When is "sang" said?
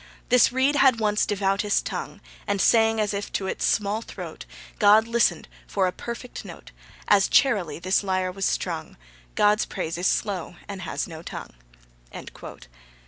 2.59-2.99